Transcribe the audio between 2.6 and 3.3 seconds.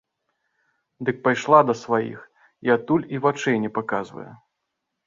і адтуль і